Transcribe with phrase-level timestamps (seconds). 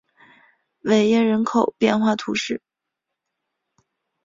[0.79, 2.59] 韦耶人口变化图示